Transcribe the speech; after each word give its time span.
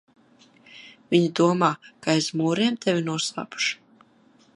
Viņi 1.13 1.27
domā, 1.39 1.69
ka 2.07 2.11
aiz 2.15 2.31
mūriem 2.41 2.79
tevi 2.87 3.05
noslēpuši? 3.11 3.71